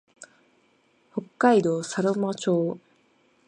[1.13, 2.79] 北海道佐呂間町